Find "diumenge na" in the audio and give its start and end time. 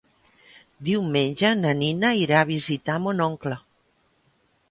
0.87-1.73